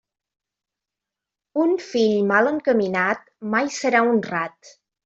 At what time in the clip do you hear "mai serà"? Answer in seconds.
3.57-4.07